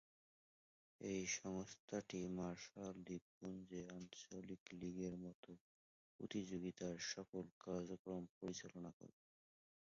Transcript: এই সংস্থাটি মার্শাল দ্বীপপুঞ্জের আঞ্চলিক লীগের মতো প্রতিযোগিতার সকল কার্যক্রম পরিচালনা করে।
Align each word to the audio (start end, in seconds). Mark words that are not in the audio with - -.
এই 1.01 1.21
সংস্থাটি 1.37 2.19
মার্শাল 2.37 2.93
দ্বীপপুঞ্জের 3.05 3.85
আঞ্চলিক 3.97 4.61
লীগের 4.79 5.15
মতো 5.25 5.51
প্রতিযোগিতার 6.19 6.95
সকল 7.11 7.43
কার্যক্রম 7.63 8.21
পরিচালনা 8.37 8.91
করে। 8.97 9.15